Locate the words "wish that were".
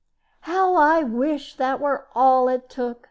1.03-2.07